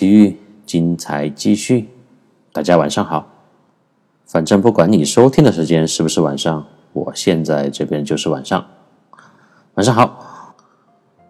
[0.00, 1.90] 奇遇，精彩继续。
[2.54, 3.26] 大家晚上好。
[4.24, 6.64] 反正不管你收听的时间是不是晚上，
[6.94, 8.64] 我现在这边就是晚上。
[9.74, 10.54] 晚上好。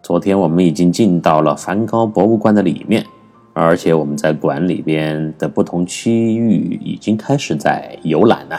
[0.01, 3.05] 昨天我们已经进到了梵高博物馆的里面，
[3.51, 8.57] 而且我们在馆里边的不同区域已经开始在游览了，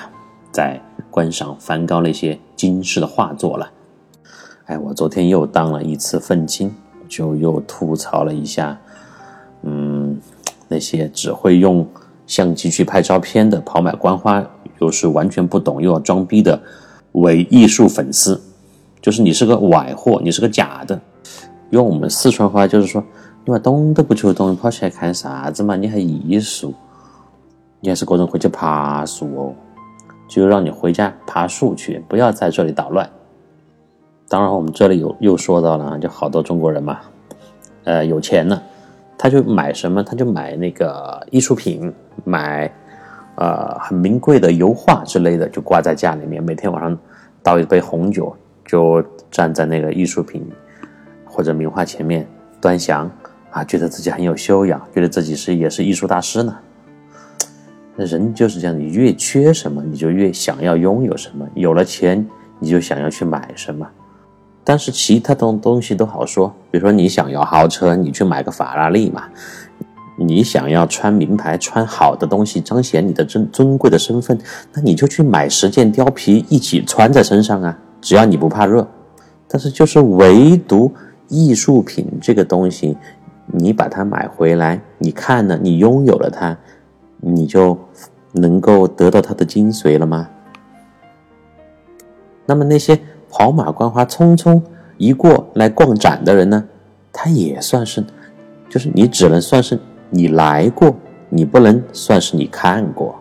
[0.50, 0.78] 在
[1.10, 3.70] 观赏梵高那些惊世的画作了。
[4.66, 6.70] 哎，我昨天又当了一次愤青，
[7.08, 8.78] 就又吐槽了一下。
[9.62, 10.18] 嗯，
[10.68, 11.86] 那些只会用
[12.26, 14.44] 相机去拍照片的跑买观花，
[14.80, 16.60] 又是完全不懂又要装逼的
[17.12, 18.40] 伪艺术粉丝，
[19.00, 21.00] 就是你是个崴货，你是个假的。
[21.70, 23.02] 用我们四川话就是说，
[23.44, 25.76] 你妈懂都不求懂，跑起来看啥子嘛？
[25.76, 26.74] 你还艺术？
[27.80, 29.54] 你还是个人回去爬树哦，
[30.28, 33.08] 就让你回家爬树去，不要在这里捣乱。
[34.28, 37.00] 当然，我们这里有又说到了，就好多中国人嘛，
[37.84, 38.62] 呃，有钱了。
[39.22, 40.02] 他就买什么？
[40.02, 42.68] 他就买那个艺术品，买
[43.36, 46.42] 呃很名贵的油画之类的，就挂在家里面。
[46.42, 46.98] 每天晚上
[47.40, 50.44] 倒一杯红酒，就站在那个艺术品
[51.24, 52.26] 或者名画前面
[52.60, 53.08] 端详
[53.52, 56.58] 啊，觉得自己很有修养，觉得自己是也是艺术大师呢。
[57.94, 61.48] 那人就是这样，你越缺什么，你就越想要拥有什么。
[61.54, 62.26] 有了钱，
[62.58, 63.88] 你就想要去买什么。
[64.64, 69.22] 但是其他东东西都好说，比如说你想要豪车，你去买个法拉利嘛；
[70.16, 74.38] 你想要穿名牌、穿好的东西，彰显你的尊尊贵的身份，
[74.72, 78.86] 那你就去买十件貂皮一起穿在身上啊，只要你不怕热。
[79.48, 80.92] 但是就是唯独
[81.26, 82.96] 艺术品这个东西，
[83.46, 86.56] 你把它买回来，你看了，你拥有了它，
[87.18, 87.76] 你就
[88.30, 90.28] 能够得到它的精髓了吗？
[92.46, 92.96] 那么那些。
[93.32, 94.60] 跑马观花，匆匆
[94.98, 96.62] 一过来逛展的人呢，
[97.10, 98.04] 他也算是，
[98.68, 100.94] 就是你只能算是你来过，
[101.30, 103.18] 你不能算是你看过，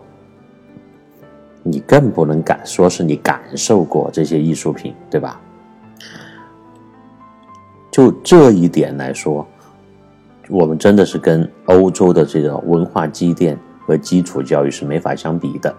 [1.62, 5.40] 你更不能感说是你感受过这些艺术品，对吧？
[7.90, 9.46] 就这一点来说，
[10.50, 15.74] 我们真的是跟欧洲的这个文化积淀和基础教育是没法相比的。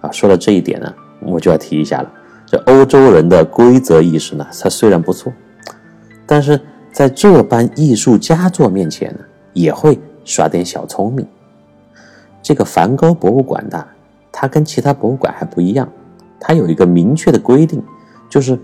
[0.00, 2.10] 啊，说到这一点呢，我就要提一下了。
[2.46, 5.32] 这欧洲人的规则意识呢，它虽然不错，
[6.26, 6.60] 但是
[6.92, 9.20] 在这般艺术佳作面前呢，
[9.52, 11.26] 也会耍点小聪明。
[12.42, 13.86] 这个梵高博物馆的，
[14.30, 15.88] 它跟其他博物馆还不一样，
[16.38, 17.82] 它有一个明确的规定，
[18.28, 18.58] 就是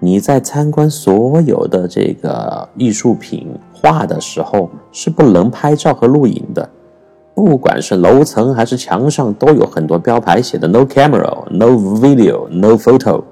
[0.00, 6.68] 你在参观所有的这个艺术品画的时候，是不能拍照和录影的。
[7.36, 13.24] 不管是楼层还是墙上，都有很多标牌写的 “No camera, no video, no photo”。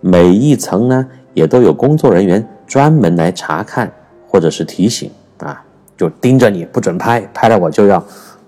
[0.00, 3.92] 每一层呢，也都有工作人员专门来查看
[4.28, 5.60] 或者是提醒啊，
[5.96, 7.96] 就盯着你不准拍，拍了我就要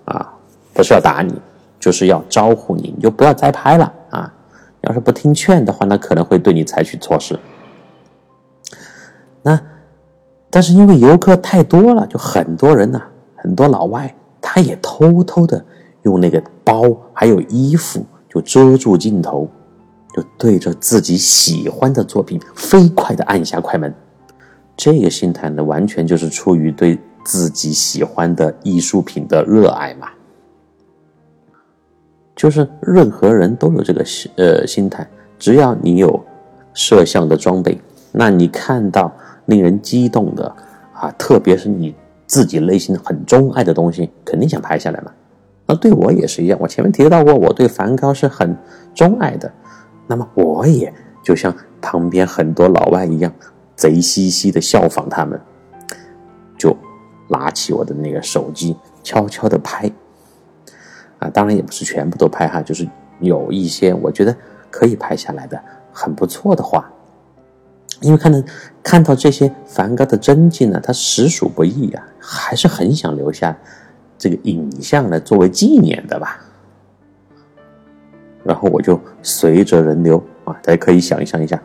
[0.05, 0.33] 啊，
[0.73, 1.33] 不是要打你，
[1.77, 4.33] 就是要招呼你，你就不要再拍了啊。
[4.79, 7.37] 要是不听劝的话，那可能会对你采取措施。
[9.41, 9.59] 那
[10.49, 13.01] 但是因为游客太多了，就很多人呢，
[13.35, 14.15] 很多老外。
[14.49, 15.63] 他也偷偷的
[16.03, 19.45] 用那个包还有衣服就遮住镜头，
[20.15, 23.93] 就对着自己喜欢的作品飞快的按下快门。
[24.77, 30.07] 这个心态呢，完全就是出于对自己喜欢的艺术品的热爱嘛。
[32.33, 34.05] 就是任何人都有这个
[34.37, 35.05] 呃心态，
[35.37, 36.23] 只要你有
[36.73, 37.77] 摄像的装备，
[38.13, 39.11] 那你看到
[39.47, 40.55] 令人激动的
[40.93, 41.93] 啊，特别是你。
[42.27, 45.11] 自己内心很钟爱的东西，肯定想拍下来嘛。
[45.65, 46.59] 那对我也是一样。
[46.61, 48.55] 我前面提到过，我对梵高是很
[48.93, 49.51] 钟爱的。
[50.05, 50.93] 那么我也
[51.23, 53.33] 就像旁边很多老外一样，
[53.75, 55.39] 贼兮兮的效仿他们，
[56.57, 56.75] 就
[57.27, 59.91] 拿起我的那个手机，悄悄的拍。
[61.19, 62.87] 啊，当然也不是全部都拍哈，就是
[63.19, 64.35] 有一些我觉得
[64.69, 65.59] 可以拍下来的
[65.91, 66.89] 很不错的画。
[68.01, 68.41] 因为看到
[68.83, 73.57] 看到这些梵高的真迹呢，他实属不易啊，还是很想留下
[74.17, 76.39] 这个影像来作为纪念的吧。
[78.43, 81.61] 然后我就随着人流啊，大家可以想象一下，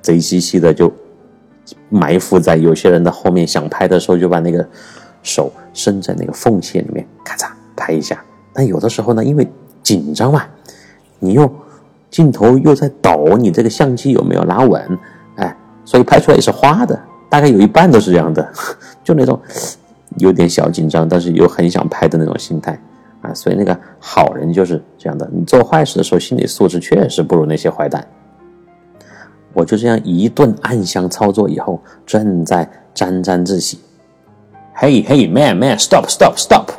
[0.00, 0.92] 贼兮兮的就
[1.88, 4.68] 埋伏在有些人的后面，想拍的时候就把那个
[5.22, 8.22] 手伸在那个缝隙里面，咔嚓拍一下。
[8.52, 9.50] 但有的时候呢，因为
[9.82, 10.44] 紧张嘛，
[11.18, 11.52] 你又
[12.10, 14.98] 镜头又在抖，你这个相机有没有拿稳？
[15.84, 16.98] 所以拍出来也是花的，
[17.28, 18.46] 大概有一半都是这样的，
[19.02, 19.40] 就那种
[20.18, 22.80] 有点小紧张，但是又很想拍的那种心态
[23.22, 23.32] 啊。
[23.34, 28.06] 所以那个好人就是这样的，你做坏事的时候，心理素质确实不如那些坏蛋。
[29.52, 33.80] 我就这样一顿暗箱操作以后，正在沾沾自喜。
[34.76, 36.70] Hey, hey, man, man, stop, stop, stop!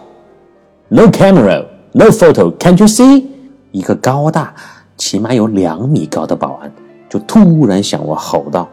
[0.87, 2.57] No camera, no photo.
[2.57, 3.25] Can't you see?
[3.71, 4.53] 一个高大，
[4.97, 6.71] 起码有两米高的保安
[7.09, 8.67] 就突然向我吼道：“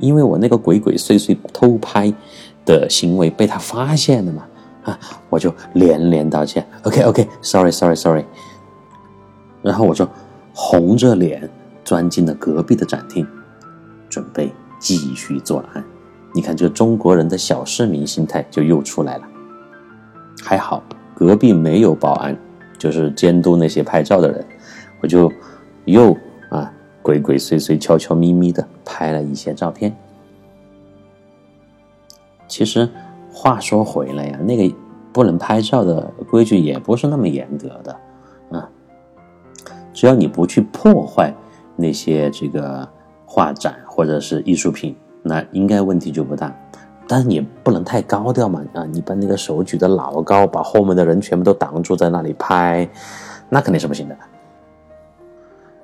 [0.00, 2.12] 因为我那个鬼鬼祟祟偷拍
[2.64, 4.44] 的行为被他发现了嘛，
[4.82, 4.98] 啊，
[5.28, 6.66] 我就连连道歉。
[6.82, 8.24] OK, OK, sorry, sorry, sorry。
[9.62, 10.08] 然后我就
[10.52, 11.48] 红着脸。”
[11.82, 13.26] 钻进了隔壁的展厅，
[14.08, 15.82] 准备继续作案。
[16.32, 19.22] 你看，这中国人的小市民心态就又出来了。
[20.40, 20.80] 还好
[21.16, 22.38] 隔壁没有保安，
[22.78, 24.46] 就是监督那些拍照的人。
[25.00, 25.32] 我就
[25.86, 26.16] 又
[27.02, 29.96] 鬼鬼祟祟、悄悄咪咪的拍了一些照片。
[32.48, 32.88] 其实
[33.32, 34.74] 话说回来呀，那个
[35.12, 37.96] 不能拍照的规矩也不是那么严格的
[38.50, 38.68] 啊，
[39.92, 41.34] 只要你不去破坏。
[41.76, 42.86] 那些这个
[43.24, 46.54] 画展或者是艺术品，那应该问题就不大，
[47.08, 48.84] 但是也不能太高调嘛啊！
[48.84, 52.86] 你把那个手举得老高，把后面的人全部都挡住，在那里拍，
[53.48, 54.16] 那肯定是不行的。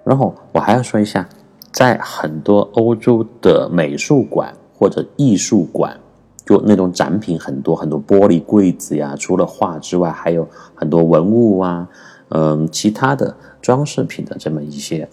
[0.06, 1.28] 然后我还要说一下，
[1.72, 5.98] 在很多欧洲的美术馆或者艺术馆，
[6.44, 11.88] 就那种展品很多很多玻璃柜子呀，除了画之外，还有很多文物啊，
[12.28, 15.08] 嗯，其他的装饰品的这么一些。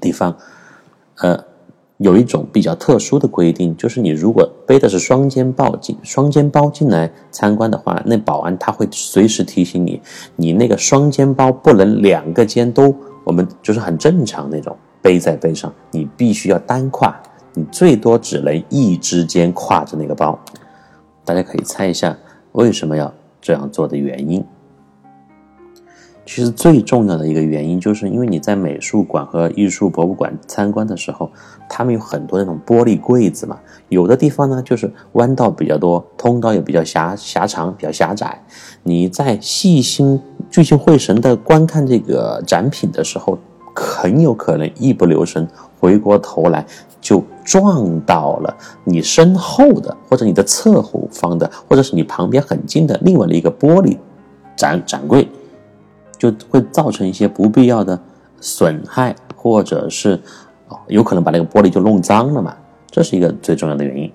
[0.00, 0.34] 地方，
[1.16, 1.44] 呃，
[1.98, 10.00] 有一种比较特殊的规定，就是你如果背的是双肩包进双肩包进来参观的话，那保安他会随时提醒你，
[10.36, 12.94] 你那个双肩包不能两个肩都，
[13.28, 17.12] 我们就是很正常那种背在背上，你必须要单挎，
[17.52, 20.38] 你最多只能一只肩挎着那个包。
[21.26, 22.16] 大家可以猜一下
[22.52, 24.42] 为什么要这样做的原因。
[26.28, 31.30] 其实最重要的一个原因，就是因为你在美术馆和艺术博物馆参观的时候，
[31.70, 33.58] 他们有很多那种玻璃柜子嘛，
[33.88, 38.44] 有的地方呢就是弯道比较多，通道也比较狭狭长，比较狭窄。
[38.82, 40.20] 你在细心
[40.50, 43.38] 聚精会神的观看这个展品的时候，
[43.74, 45.48] 很有可能一不留神，
[45.80, 46.62] 回过头来
[47.00, 48.54] 就撞到了
[48.84, 53.96] 你身后的，或者你的侧后方的，或者是你旁边很近的另外的一个玻璃
[54.54, 55.26] 展展柜。
[56.18, 57.98] 就会造成一些不必要的
[58.40, 60.20] 损害，或者是，
[60.88, 62.56] 有可能把那个玻璃就弄脏了嘛，
[62.90, 64.12] 这是一个最重要的原因。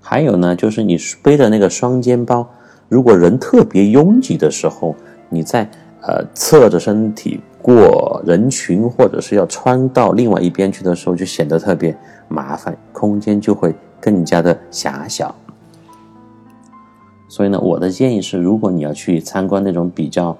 [0.00, 2.48] 还有呢，就是你背的那个双肩包，
[2.88, 4.96] 如果人特别拥挤的时候，
[5.28, 5.70] 你在
[6.00, 11.94] 呃侧着身体过人群，或者是要穿到另外一边去的时候，就显得特别
[12.28, 15.34] 麻烦，空间就会更加的狭小。
[17.28, 20.36] 所以呢，我的建议是，如果你要去参观那种比较。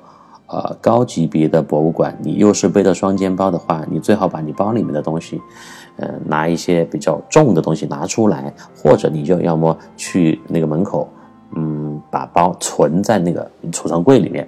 [0.52, 5.40] 呃，高级别的博物馆，你又是背着双肩包的话，你最好把你包里面的东西，
[5.97, 11.09] 嗯，拿一些比较重的东西拿出来，或者你就要么去那个门口，
[11.56, 14.47] 嗯，把包存在那个储藏柜里面。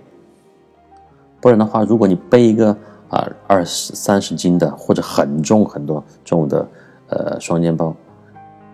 [1.40, 2.76] 不然的话，如果你背一个
[3.08, 6.68] 啊二十三十斤的或者很重很多重的
[7.08, 7.96] 呃双肩包，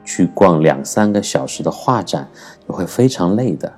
[0.04, 2.28] 去逛两三个小时的画展，
[2.66, 3.72] 你会非常累的。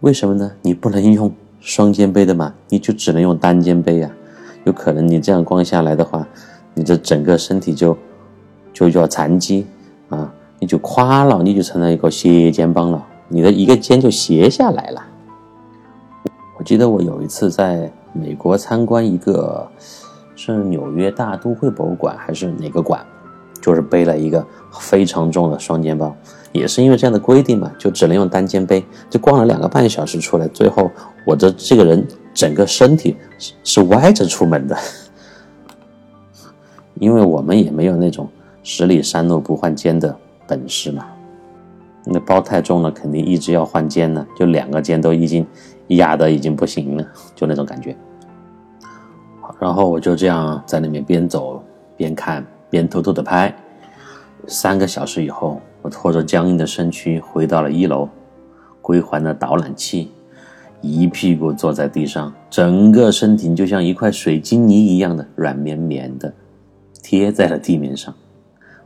[0.00, 0.50] 为什么呢？
[0.62, 1.30] 你不能用。
[1.64, 4.10] 双肩背的嘛，你就只能用单肩背呀。
[4.64, 6.26] 有可能你这样光下来的话，
[6.74, 7.96] 你这整个身体就
[8.70, 9.66] 就叫残疾
[10.10, 15.02] 啊，你就垮了，你就成了一个斜肩膀了，你的一个肩就斜下来了。
[16.58, 19.66] 我记得我有一次在美国参观一个
[20.36, 23.04] 是纽约大都会博物馆还是哪个馆，
[23.64, 24.44] 就是背了一个
[24.78, 26.14] 非常重的双肩包。
[26.52, 30.90] 也是因为这样的规定嘛，就只能用单肩背，就逛了两个半小时出来，最后
[31.24, 34.76] 我的这个人整个身体是是歪着出门的，
[37.00, 38.28] 因为我们也没有那种
[38.62, 40.16] 十里山路不换肩的
[40.46, 41.06] 本事嘛，
[42.04, 45.44] 那包太重了，肯定一直要换肩呢，就两个肩都已经
[45.88, 47.04] 压的已经不行了，
[47.34, 47.96] 就那种感觉。
[49.58, 51.60] 然后我就这样在那边边走
[51.96, 53.54] 边看边偷偷的拍，
[54.48, 55.60] 三个小时以后。
[55.80, 58.08] 我拖着僵硬的身躯回到了一楼，
[58.80, 60.10] 归还了导览器，
[60.80, 66.32] 一屁股坐在地上，整个身体就像一块水晶泥一样的软绵绵的
[67.02, 68.12] 贴在了地面上。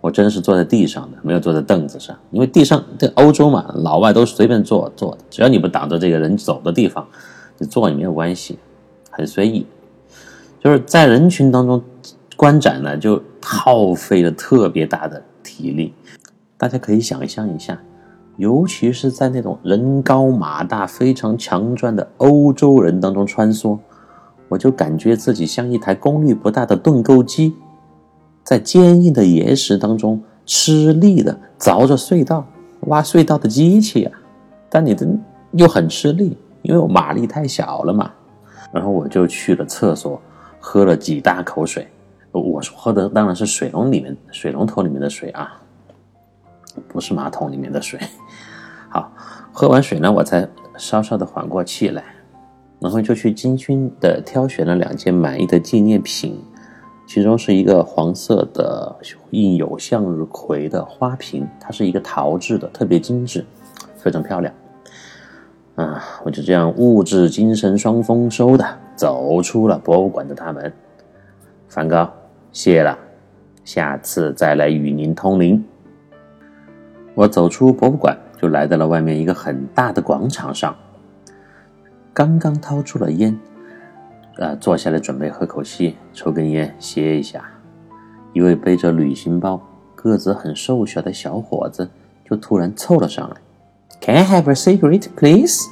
[0.01, 7.07] 我真是坐在地上的，没有坐在凳子上，因为地上这欧洲嘛，老外都是随便坐坐的，只要你不挡着这个人走的地方，
[7.59, 8.59] 你坐也没有关系，
[9.09, 9.65] 很随意。
[10.59, 11.81] 就是在人群当中
[12.37, 15.95] 观展呢，就耗费了特别大的体力。
[16.57, 17.79] 大家可以想象一下，
[18.37, 23.79] 尤其是在那种人高马大、非常强壮的欧洲人当中穿梭，
[24.49, 27.55] 我就感觉自己像一台功率不大的盾构机。
[28.43, 32.47] 在坚硬的岩石当中吃力的凿着隧道，
[32.83, 34.13] 挖隧道的机器啊，
[34.71, 35.07] 但你的
[35.53, 38.11] 又很吃力，因为我马力太小了嘛。
[38.73, 40.21] 然后我就去了厕所，
[40.59, 41.87] 喝了几大口水。
[42.33, 45.61] 我喝的当然是水龙里面水龙头里面的水啊，
[46.89, 47.99] 不是马桶里面的水。
[48.89, 49.13] 好，
[49.53, 52.05] 喝完水呢，我才稍稍的缓过气来，
[52.81, 56.39] 然后就去精心的挑选了两件满意的纪念品。
[57.07, 58.95] 其中是一个黄色的
[59.31, 63.45] 印有向日葵的花瓶，它是一个陶制的，特别精致，
[63.97, 64.53] 非常漂亮。
[65.77, 70.71] 啊，我就这样物质精神双丰收的走出了博物馆的大门。
[71.69, 72.11] 梵高，
[72.51, 72.99] 谢了，
[73.63, 75.63] 下次再来与您通灵。
[77.15, 80.75] 我走出博物馆，就来到了外面一个很大的广场上，
[82.15, 83.39] 刚刚掏出了烟。
[84.39, 87.45] 呃，坐下来准备喝口气，抽根烟歇一下。
[88.33, 89.61] 一位背着旅行包、
[89.95, 91.91] 个子很瘦小的小伙子
[92.25, 93.37] 就突然凑了上来
[94.01, 95.67] ：“Can I have a cigarette, please？”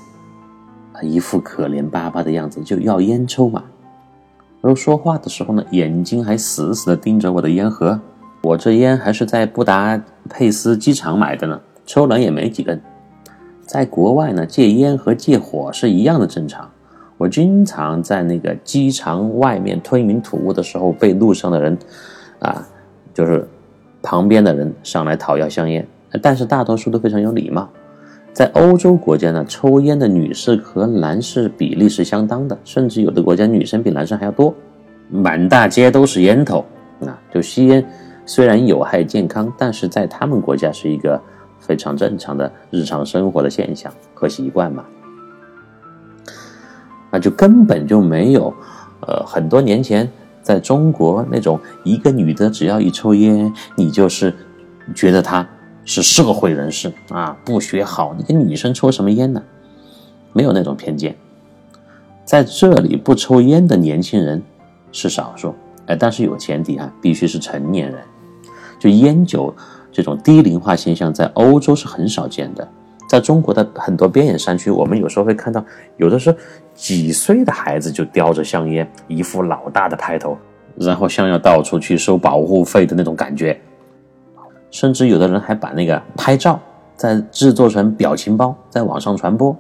[0.93, 3.65] 啊，一副可怜巴巴的样子，就要烟抽嘛。
[4.67, 8.01] 然后说话的时候呢，眼睛还死死地盯着我的烟盒。
[8.43, 12.83] 我这烟还是在布达佩斯机场买的呢，抽了也没几根。
[13.65, 16.69] 在国外呢，戒烟和戒火是一样的正常。
[17.17, 21.79] 我经常在那个机场外面吞云吐雾的时候，被路上的人，
[22.41, 22.67] 啊，
[23.15, 23.49] 就是
[24.03, 25.87] 旁边的人上来讨要香烟，
[26.21, 27.71] 但是大多数都非常有礼貌。
[28.37, 34.55] 在欧洲国家呢，抽烟的女士和男士比例是相当的，甚至有的国家女生比男生还要多，
[35.09, 36.63] 满大街都是烟头。
[37.01, 37.83] 啊，就吸烟
[38.27, 41.19] 虽然有害健康，但是在他们国家是一个
[41.59, 44.85] 非常正常的日常生活的现象和习惯嘛。
[47.11, 48.53] 那就根本就没有，
[49.01, 50.07] 呃，很多年前
[50.43, 54.31] 在中国那种一个女的只要一抽烟，你就是
[54.95, 55.49] 觉得她
[55.87, 59.43] 是社会人士啊，不学好，你跟女生抽什么烟呢？
[60.33, 61.17] 没有那种偏见，
[62.25, 64.43] 在这里不抽烟的年轻人
[64.93, 65.55] 是少数，
[65.87, 68.03] 哎，但是有前提啊，必须是成年人，
[68.79, 69.55] 就烟酒
[69.91, 72.69] 这种低龄化现象在欧洲是很少见的。
[73.09, 75.65] 在中国的很多边远山区，我们有时候会看到，
[75.97, 76.37] 有的是
[76.75, 80.37] 几岁的孩子就叼着香烟，一副老大的派头，
[80.77, 83.59] 然后像要到处去收保护费的那种感觉。
[84.77, 86.61] 甚至有的人还把那个拍照
[86.97, 89.57] 再制作成表情包，在网上传播，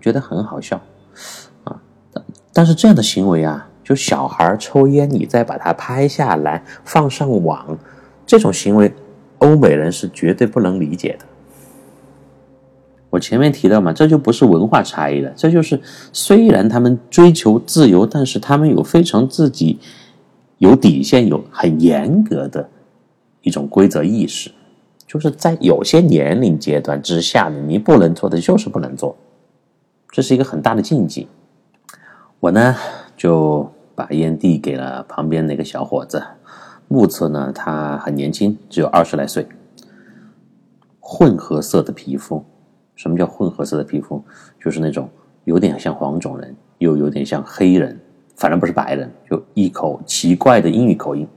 [0.00, 0.80] 觉得很好笑
[1.64, 1.78] 啊。
[2.54, 7.76] 但是这样的行为啊，就小孩抽烟，你再把它拍下来放上网，
[8.24, 8.90] 这种行为，
[9.40, 11.26] 欧美人是绝对不能理解的。
[13.10, 15.78] 我前面提到嘛，这就不是文化差异了，这就是
[16.14, 19.78] 虽然他们追求自由，但是他们有非常自己
[20.56, 22.70] 有底线、有很严格的
[23.46, 24.50] 一种规则意识，
[25.06, 29.16] 就是在有些年龄阶段之下呢，你不能做的就是不能做，
[30.10, 31.28] 这是一个很大的禁忌。
[32.40, 32.74] 我呢
[33.16, 36.20] 就把烟递给了旁边那个小伙子，
[36.88, 39.46] 目测呢他很年轻，只有二十来岁，
[40.98, 42.44] 混合色的皮肤。
[42.96, 44.20] 什么叫混合色的皮肤？
[44.60, 45.08] 就是那种
[45.44, 47.96] 有点像黄种人，又有点像黑人，
[48.34, 51.28] 反正不是白人，就一口奇怪的英语口音。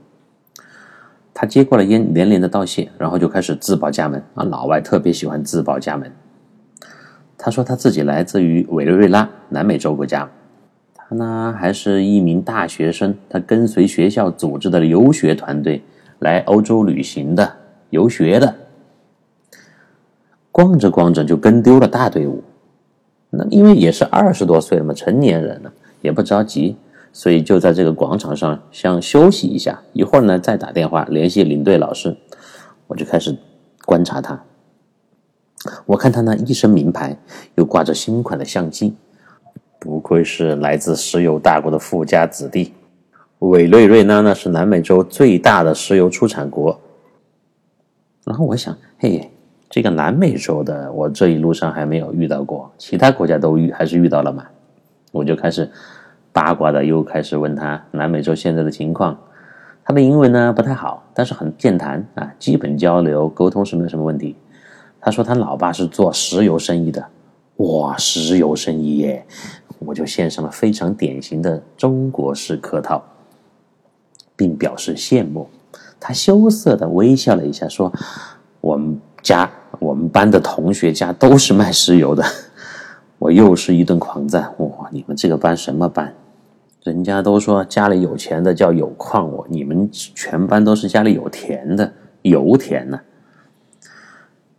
[1.40, 4.44] 他接过了烟，连连的道谢，然后就开始自报家门啊！
[4.44, 6.12] 老外特别喜欢自报家门。
[7.38, 10.28] 他说他自己来自于委内瑞拉，南美洲国家。
[10.94, 15.82] 他呢还是一名大学生，他跟随学校组织的游学团队
[16.18, 17.50] 来欧洲旅行的，
[17.88, 18.54] 游学的。
[20.52, 22.44] 逛着逛着就跟丢了大队伍，
[23.30, 26.76] 那因为也是二十多岁了嘛，成年人了也不着急，
[27.12, 32.16] 所以就在这个广场上想休息一下，一会儿呢再打电话联系领队老师。
[32.86, 33.36] 我就开始
[33.84, 34.42] 观察他，
[35.86, 37.16] 我看他那一身名牌，
[37.54, 38.94] 又挂着新款的相机，
[39.78, 42.72] 不愧是来自石油大国的富家子弟。
[43.40, 46.80] 委内瑞拉呢是南美洲最大的石油出产国，
[48.24, 49.30] 然后我想，嘿。
[49.72, 54.44] 这个南美洲的，我这一路上还没有遇到过，其他国家都遇还是遇到了嘛？
[55.12, 55.70] 我就开始
[56.32, 59.18] 八卦的，又开始问他南美洲现在的情况。
[59.84, 64.36] 他的英文呢不太好，但是很健谈啊，基本交流沟通是没有什么问题。
[65.00, 67.04] 他说他老爸是做石油生意的，
[67.56, 69.26] 哇，石油生意耶！
[69.80, 73.02] 我就献上了非常典型的中国式客套，
[74.36, 75.48] 并表示羡慕。
[75.98, 77.90] 他羞涩的微笑了一下，说
[78.60, 82.22] ：“我们家我们班的同学家都是卖石油的。”
[83.30, 86.14] 又是一顿狂赞：“哇，你们这个班什么班？
[86.82, 93.00] 人家都说家里有钱的叫有矿，我你们全班都是家里有田的油田呢。”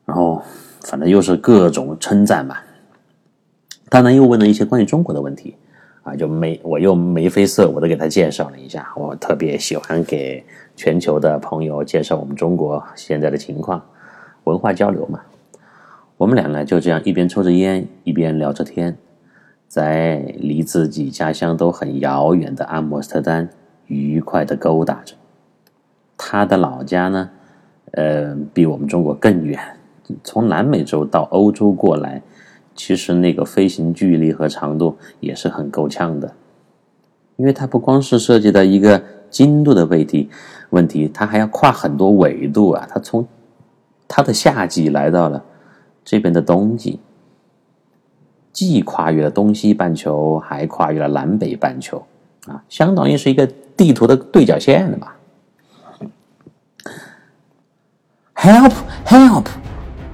[0.06, 0.42] 然后，
[0.82, 2.64] 反正又是各种称赞吧。
[3.90, 5.56] 他呢又问了一些关于中国的问题，
[6.04, 8.88] 啊，就眉我又眉飞色舞的给他介绍了一下。
[8.96, 10.44] 我特别喜欢给
[10.76, 13.82] 全球的朋友介绍我们中国现在的情况，
[14.44, 15.20] 文化交流嘛。
[16.22, 18.96] 我们俩呢就这样一边抽着烟，一边聊着天，
[19.68, 23.50] 在离自己家乡都很遥远的阿姆斯特丹
[23.88, 25.16] 愉快的勾搭着。
[26.16, 27.28] 他的老家呢，
[27.94, 29.60] 呃，比我们中国更远。
[30.24, 32.22] 从南美洲到欧洲过来，
[32.76, 36.32] 其实那个飞行距离和长度也是很够呛的，
[37.38, 39.02] 因为它不光是涉及到一个
[39.32, 40.30] 经度的问题，
[40.70, 42.88] 问题它还要跨很多纬度啊。
[42.88, 43.28] 它从
[44.08, 45.44] 它的夏季来到了
[46.12, 47.00] 这边的冬季，
[48.52, 52.06] 既跨越了东西半球，还跨越了南北半球
[52.48, 55.16] 啊，相当于是一个地图的对角线了吧
[58.36, 58.74] ？Help!
[59.06, 59.46] Help!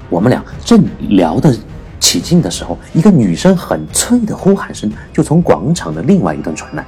[0.07, 1.51] 我们俩正聊得
[1.99, 6.85] 起劲的时候，一个女生很脆的呼喊声就从广场的另外一端传来。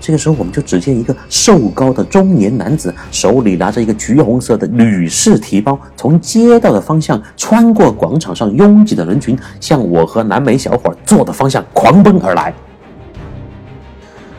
[0.00, 12.52] 这个时候，我们就只见一个瘦高的中年男子手里拿着一个橘红色的女士提包，从街道的方向穿过广场上拥挤的人群，向我和南美小伙坐的方向狂奔而来。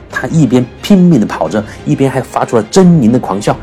[0.09, 3.55] 他一边拼命的跑着，一边还发出了狰狞的狂笑，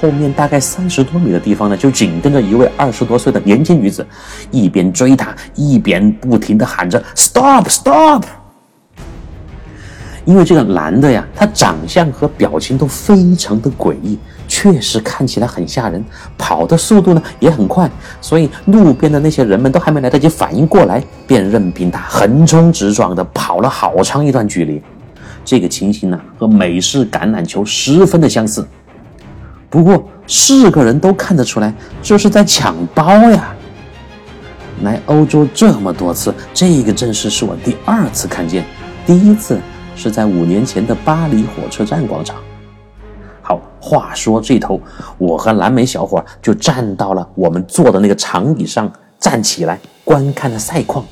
[0.00, 4.06] 后面大概三十多米的地方呢，就紧跟着一位二十多岁的年轻女子，
[4.52, 8.22] 一边追他，一边不停的喊着 “stop stop”。
[10.26, 16.04] 因为这个男的呀，他长相和表情都非常的诡异，确实看起来很吓人，
[16.36, 24.82] 跑的速度呢也很快，所以路边的那些人们都还没来得及反应过来，便任凭他横冲直撞的跑了好长一段距离。
[25.44, 28.66] 这个情形呢，和美式橄榄球十分的相似。
[29.70, 33.54] 不过，是个人都看得出来，这是在抢包呀。
[34.82, 38.64] 来欧洲这么多次，这个阵势是我第二次看见，
[39.06, 39.58] 第一次
[39.96, 42.36] 是在五年前的巴黎火车站广场。
[43.42, 44.80] 好，话说这头，
[45.18, 51.04] 我和蓝莓小伙就站到了我们坐的那个长椅上，站起来观看了赛况。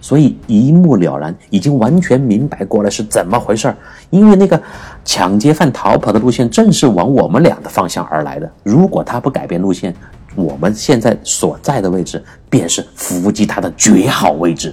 [0.00, 3.76] 所以一目了然，已经完全明白过来是怎么回事儿。
[4.10, 4.60] 因为那个
[5.04, 8.48] 抢劫犯逃跑的路线正是往我们俩的方向而来的。
[8.62, 9.92] 如果他不改变路线，
[10.36, 14.72] 我们现在所在的位置便是伏击他的绝好位置。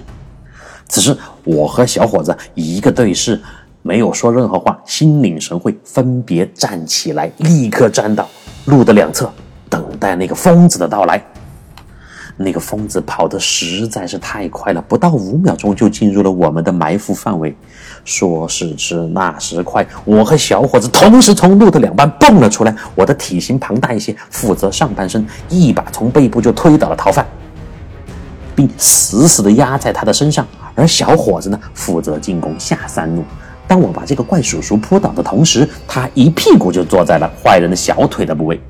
[0.88, 3.40] 此时，我和小伙子一个对视，
[3.86, 8.28] 没有说任何话，心领神会，分别站起来，立刻站到
[8.64, 9.30] 路的两侧，
[9.70, 11.24] 等待那个疯子的到来。
[12.36, 17.56] 那个疯子跑得实在是太快了，不到五秒钟就进入了我们的埋伏范围。
[18.04, 22.74] 说时迟，那时快，我和小伙子同时从路的两半蹦了出来。
[22.96, 27.24] 我的体型庞大一些，负责上半身，一把从背部就推倒了逃犯，
[28.56, 30.44] 并死死地压在他的身上。
[30.74, 33.22] 而小伙子呢，负责进攻下三路。
[33.68, 38.60] 当我把这个怪叔叔扑倒的同时，他一屁股就坐在了坏人的小腿的部位。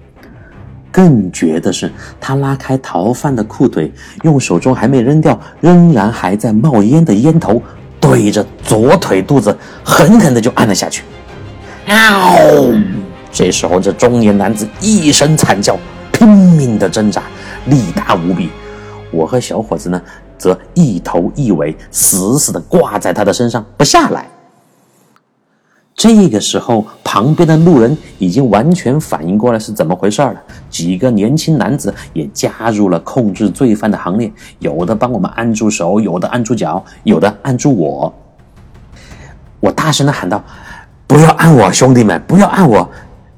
[0.91, 7.61] 更绝的是，他拉开逃犯的裤腿，用手中还没扔掉、仍然还在冒烟的烟头，
[8.01, 9.55] 对着左腿肚子
[9.85, 11.03] 狠狠的就按了下去。
[11.87, 12.73] 嗷！
[13.31, 15.79] 这时候，这中年男子一声惨叫，
[16.11, 17.23] 拼命的挣扎，
[17.67, 18.49] 力大无比。
[19.11, 20.01] 我和小伙子呢，
[20.39, 24.27] 则一头一尾死死的挂在他的身上不下来。
[25.97, 30.37] 这个时候，旁边的路人已经完全反应过来是怎么回事了。
[30.69, 38.15] 几个年轻男子也加入了控制罪犯的行列，有的帮我们按住手，有的按住脚，有的按住我。
[39.59, 40.45] 我大声的喊道
[41.09, 42.87] ：“不要按我，兄弟们，不要按我！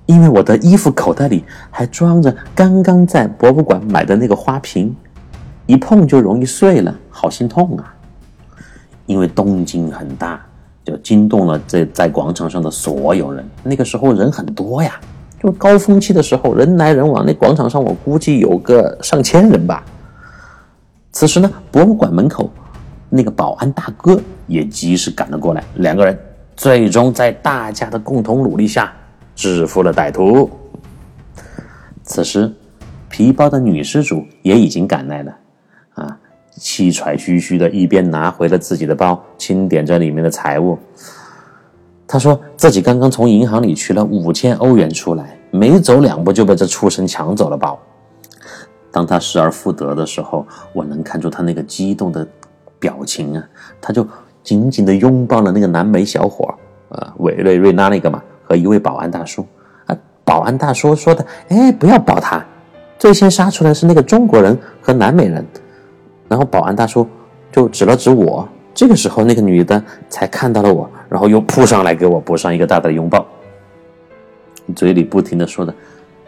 [0.06, 4.92] 因为我的衣服口袋里还装着刚刚在博物馆买的那个花瓶，
[5.66, 7.94] 一碰就容易碎了，好心痛啊！
[9.06, 10.44] 因为动静很大。”
[10.88, 13.44] 就惊动了这在广场上的所有人。
[13.62, 14.98] 那个时候人很多呀，
[15.42, 17.24] 就高峰期的时候，人来人往。
[17.24, 19.84] 那广场上我估计有个上千人吧。
[21.12, 22.50] 此时呢，博物馆门口
[23.08, 26.18] 那个保安大哥也及时赶了过来，两个人
[26.56, 28.92] 最终在大家的共同努力下
[29.34, 30.48] 制服了歹徒。
[32.02, 32.52] 此时，
[33.08, 35.34] 皮包的女施主也已经赶来了，
[36.58, 40.78] 气喘吁吁的，一边拿回了自己的包，清点着里面的财物。
[42.06, 47.78] 他说自己刚刚从银行里取了五千欧元出来，没走两步就被这畜生抢走了包。
[48.90, 52.26] 当他失而复得的时候，我能看出他那个激动的
[52.78, 53.44] 表情啊，
[53.80, 54.06] 他就
[54.42, 56.52] 紧紧的拥抱了那个南美小伙，
[56.88, 59.46] 呃，委内瑞拉那个嘛，和一位保安大叔。
[59.84, 62.42] 啊，保安大叔说的，哎，不要抱他，
[62.98, 65.44] 最先杀出来是那个中国人和南美人。
[66.28, 67.06] 然后保安大叔
[67.50, 68.48] 就指了指我。
[68.74, 73.26] 这个时候，那个女的才看到了我，然后又扑上来给我补上一个大大的拥抱，
[74.76, 75.74] 嘴里不停的说着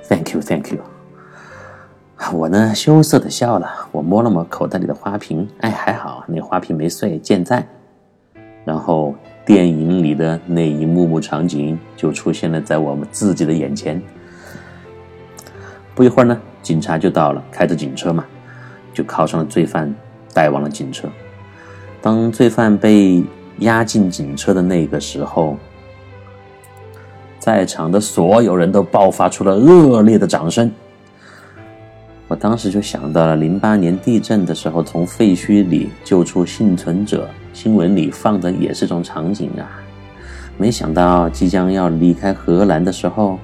[0.08, 0.78] “thank you, thank you”。
[2.32, 7.64] 我呢，羞涩的笑了，我摸了摸口袋里的花瓶，哎，还好，那花瓶没碎，健在。
[8.64, 9.14] 然后
[9.46, 14.02] 电影里的那一幕幕场景就出现了在我们自己的眼前。
[15.94, 18.24] 不一会儿呢，警察就到了，开着警车嘛，
[18.92, 19.94] 就铐上了罪犯，
[20.33, 21.09] 带往了警车。
[22.03, 23.22] 当罪犯被
[23.59, 25.57] 押进警车的那个时候，
[27.38, 30.70] 在场的所有人都爆发出了热烈的掌声。
[32.29, 39.66] 我当时就想到了零八年地震的时候，从废墟里救出幸存者，新闻里放的也是这种场景啊。
[40.57, 43.38] 没想到即将要离开荷兰的时候，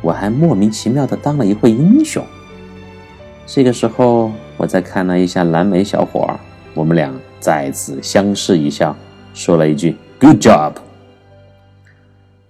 [0.00, 2.24] 我还莫名其妙的当了一回英雄。
[3.46, 6.38] 这个时候，我再看了一下蓝莓小伙儿，
[6.74, 7.10] 我们俩。
[7.40, 8.94] 再次相视一笑，
[9.32, 10.74] 说了一句 “Good job”。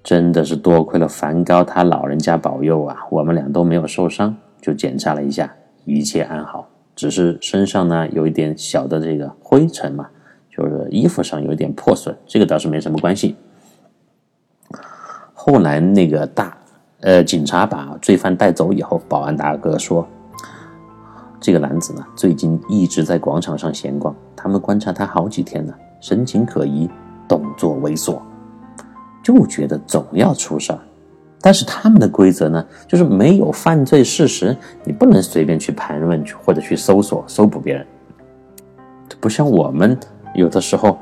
[0.03, 4.37] 真的是多亏了梵高他老人家保佑啊，我们俩都没有受伤。
[4.61, 10.09] 就检查了一下，一切安好，只是身上呢有一点小的这个灰尘嘛，
[10.51, 13.37] 就是衣服上有一点破损，这个倒是没什么关系。
[15.33, 16.59] 后来那个大
[17.03, 20.05] 呃警察把罪犯带走以后，保安大哥说。
[21.41, 24.15] 这个男子呢，最近一直在广场上闲逛。
[24.37, 26.89] 他们观察他好几天了，神情可疑，
[27.27, 28.21] 动作猥琐，
[29.23, 30.79] 就觉得总要出事儿。
[31.41, 37.87] 但是他们的规则呢，就是没有犯罪事实，你不能随便去盘问去或者去搜索搜捕别人。
[39.19, 39.99] 不像我们
[40.35, 40.99] 有的时候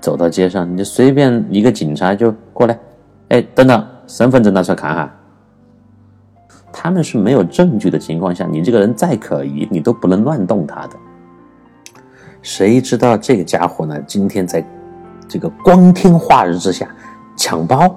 [0.00, 2.78] 走到街上，你就随便一个警察就过来，
[3.28, 5.14] 哎，等等，身份证拿出来看哈。
[6.72, 10.96] 他们是没有证据的情况下，你这个人再可疑，你都不能乱动他的。
[12.40, 14.00] 谁知道这个家伙呢？
[14.06, 14.64] 今天在
[15.28, 16.88] 这个光天化日之下
[17.36, 17.94] 抢包，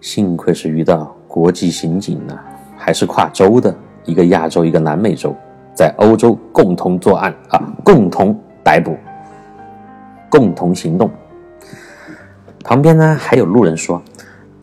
[0.00, 2.38] 幸亏是遇到国际刑警呢，
[2.76, 5.34] 还是跨州的，一个亚洲，一个南美洲，
[5.74, 8.96] 在欧洲共同作案啊，共同逮捕，
[10.28, 11.10] 共同行动。
[12.62, 14.00] 旁边呢还有路人说，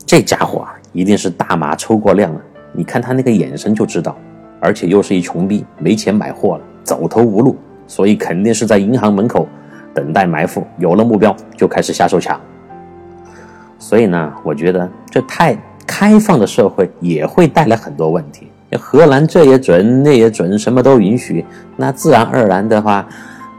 [0.06, 2.40] 这家伙啊，一定是大麻抽过量了。
[2.76, 4.16] 你看他那个眼神就知道，
[4.60, 7.56] 而且又是一穷逼，没钱买货了，走投无路，
[7.86, 9.48] 所以肯定是在银行门口
[9.94, 12.38] 等待埋伏，有了目标就开始下手抢。
[13.78, 15.56] 所以呢，我觉得这太
[15.86, 18.48] 开放的社会也会带来很多问题。
[18.76, 21.44] 荷兰这也准那也准，什么都允许，
[21.76, 23.06] 那自然而然的话，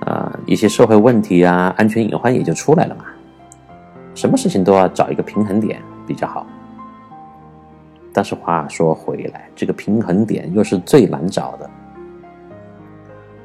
[0.02, 3.06] 啊，一些社会问题啊，安全隐患也就出来了嘛。
[4.14, 6.46] 什么事情都要找一个平衡点比较好。
[8.16, 11.70] 但是话说回来，这个平衡点又是最难找的。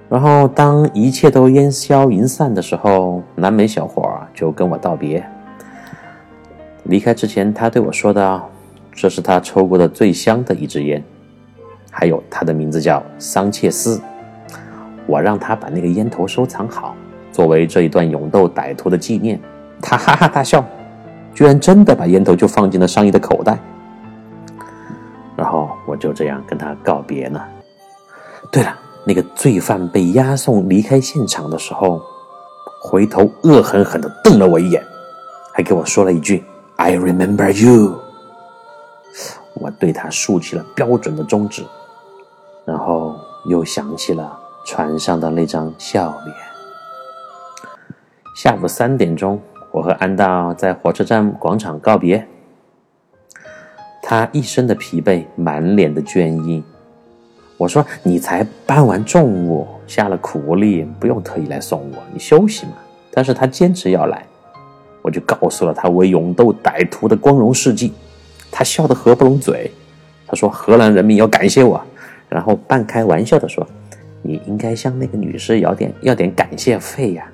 [0.09, 5.25] 然后当一切都烟消云散的时候，南美小伙就跟我道别。
[6.85, 8.49] 离开之前，他对我说道
[8.95, 11.03] ：“这是他抽过的最香的一支烟，
[11.91, 14.01] 还有他的名字叫桑切斯。
[15.05, 16.95] 我让他把那个烟头收藏好，
[17.33, 19.41] 作为这一段勇斗歹徒的纪念。”
[19.83, 20.65] 他哈哈大笑，
[21.35, 23.59] 居然真的把烟头就放进了上衣的口袋。
[25.41, 27.49] 然后我就这样跟他告别了。
[28.53, 32.03] 对了，那个罪犯被押送离开现场的时候，
[32.83, 34.85] 回头恶狠狠地瞪了我一眼，
[35.55, 36.45] 还给我说了一句
[36.77, 37.99] “I remember you”。
[39.55, 41.65] 我对他竖起了标准的中指，
[42.67, 46.37] 然后又想起了船上的那张笑脸。
[48.37, 49.41] 下午三点钟，
[49.73, 52.29] 我和安道在火车站广场告别。
[54.11, 56.61] 他一身的疲惫，满脸的倦意。
[57.57, 62.73] 我说：“你才搬完重物，下了苦力，不用特意来送我，你休息嘛。”
[63.15, 64.27] 但是他坚持要来，
[65.01, 67.93] 我就告诉了他为勇斗歹徒的光荣事迹。
[68.51, 69.71] 他笑得合不拢嘴，
[70.27, 71.81] 他说：“荷兰人民要感谢我。”
[72.29, 73.65] 然后半开玩笑的说
[74.23, 77.31] ：“你应该向那个女士要点要点感谢费呀。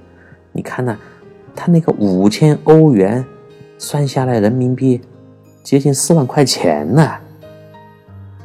[0.52, 0.94] 你看呐，
[1.54, 3.24] 他那个五千欧元。”
[3.78, 5.00] 算下来人民币
[5.66, 7.10] 接近四万块钱呢。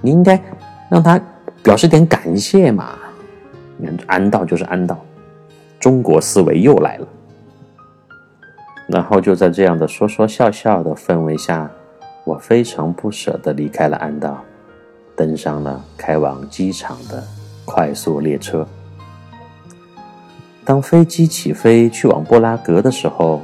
[0.02, 0.42] 你应该
[0.90, 1.22] 让他
[1.62, 2.98] 表示点感谢嘛。
[3.78, 4.98] 你看，安道就是安道，
[5.80, 7.08] 中国思维又来了。
[8.88, 11.70] 然后就在这样的说说笑笑的氛围下，
[12.24, 14.44] 我非常不舍地离开了安道，
[15.16, 17.24] 登上了开往机场的
[17.66, 18.68] 快速列车。
[20.66, 23.44] 当飞机起飞去往布拉格的时候，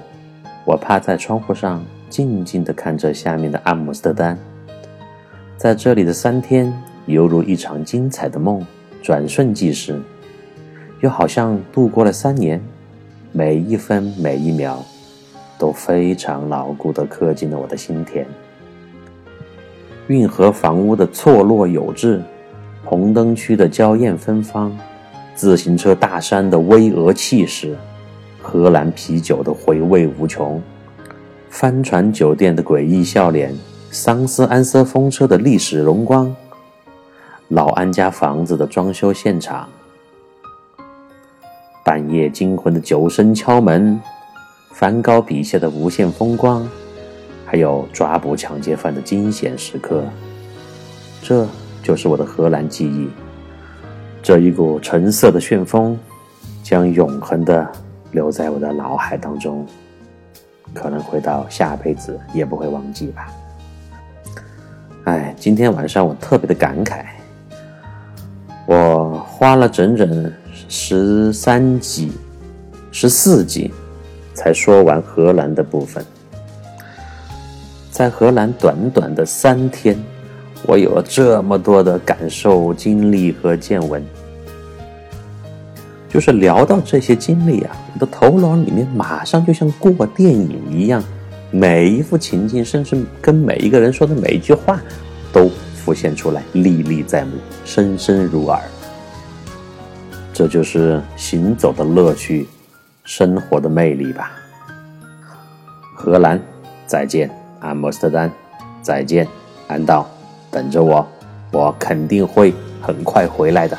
[0.65, 4.37] 我趴在窗户上，静静地看着下面的阿姆斯特丹。
[5.57, 6.73] 在这里的三天，
[7.05, 8.65] 犹如一场精彩的梦，
[9.01, 10.01] 转瞬即逝，
[11.01, 12.61] 又好像度过了三年，
[13.31, 14.83] 每一分每一秒。
[15.59, 18.23] 都非常牢固地刻进了我的心田。
[20.05, 22.21] 运河房屋的错落有致，
[22.85, 24.77] 红灯区的娇艳芬芳，
[25.33, 27.75] 自行车大山的巍峨气势，
[28.39, 30.61] 荷兰啤酒的回味无穷，
[31.49, 33.55] 帆船酒店的诡异笑脸，
[33.89, 36.35] 桑斯安瑟风车的历史荣光，
[37.49, 39.67] 老安家房子的装修现场，
[41.83, 43.99] 半夜惊魂的酒声敲门。
[44.73, 46.69] 梵高笔下的无限风光，
[47.43, 50.03] 还有抓捕抢劫犯的惊险时刻，
[51.23, 51.47] 这
[51.81, 53.09] 就是我的荷兰记忆。
[54.21, 55.97] 这一股橙色的旋风，
[56.61, 57.67] 将永恒的
[58.11, 59.65] 留在我的脑海当中，
[60.73, 63.31] 可能会到下辈子也不会忘记吧。
[65.05, 67.05] 哎，今天晚上我特别的感慨，
[68.65, 70.31] 我花了整整
[70.67, 72.11] 十三集，
[72.91, 73.73] 十四集。
[74.33, 76.05] 才说完荷兰的部分，
[77.89, 79.97] 在荷兰短短的三天，
[80.67, 84.05] 我有了这么多的感受、经历和见闻。
[86.09, 91.03] 就是聊到这些经历啊，我的头脑里面马上就像过电影一样，
[91.51, 94.79] 每一幅情境，甚至跟每一个人说的每一句话，
[95.31, 97.31] 都浮现出来，历历在目，
[97.65, 98.61] 声声入耳。
[100.33, 102.47] 这就是行走的乐趣。
[103.03, 104.33] 生活的魅力吧。
[105.95, 106.37] 荷兰，
[106.85, 107.29] 再见；
[107.61, 108.29] 阿姆斯特丹，
[108.81, 109.25] 再见；
[109.67, 110.05] 安道，
[110.51, 111.07] 等着我，
[111.53, 113.77] 我肯定会很快回来的。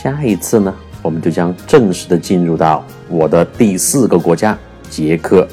[0.00, 4.56] 下一次呢，我们就将正式的进入到我的第四个国家——
[4.88, 5.44] 捷克。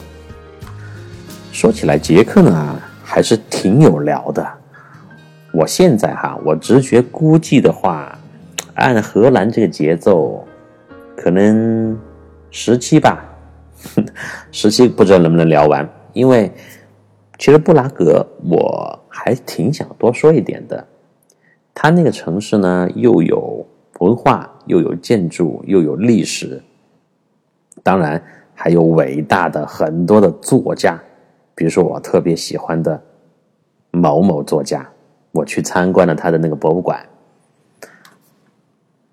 [1.52, 4.48] 说起来，捷克呢还是挺有聊的。
[5.52, 8.16] 我现在哈，我直觉估计的话，
[8.76, 10.46] 按荷兰这个节奏。
[11.18, 11.98] 可能
[12.52, 13.26] 十七吧，
[14.52, 15.90] 十七不知道能不能聊完。
[16.14, 16.52] 因为
[17.40, 20.86] 其实布拉格我还挺想多说一点的。
[21.74, 23.55] 它那个城市呢，又有
[24.00, 26.62] 文化，又有建筑，又有历史，
[27.82, 28.22] 当然
[28.54, 31.02] 还有伟大的很多的作家，
[31.54, 33.02] 比如说我特别喜欢的
[33.92, 34.90] 某某作家，
[35.32, 37.00] 我去参观了他的那个博物馆。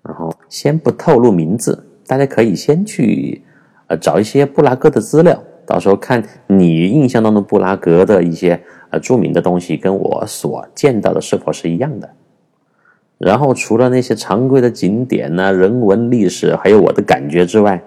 [0.01, 1.87] 然后先不透露名字。
[2.05, 3.41] 大家可以先去，
[3.87, 12.09] 呃，找一些布拉格的资料，到时候看你印象当中布拉格的一些呃著名的东西，跟我所见到的是否是一样的。
[13.23, 17.81] 然后除了那些常规的景点呐、人文历史，还有我的感觉之外，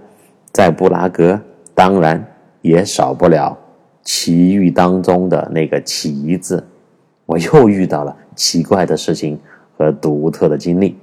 [0.53, 1.40] 在布拉格
[1.75, 2.25] 当然
[2.62, 3.57] 也少不了
[4.03, 6.66] 奇遇当中的那个“奇”字。
[7.27, 9.38] 我又遇到了奇怪的事情
[9.77, 10.96] 和独特的经历。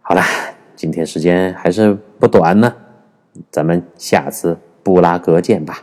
[0.00, 0.22] 好了。
[0.74, 2.74] 今天时间还是不短呢，
[3.52, 5.80] 咱们下次布拉格见吧。